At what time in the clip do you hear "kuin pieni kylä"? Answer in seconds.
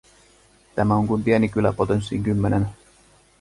1.07-1.73